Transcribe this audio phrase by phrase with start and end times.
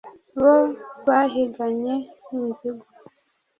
[0.41, 0.55] bo
[1.07, 1.95] bahiganye
[2.35, 2.85] inzigo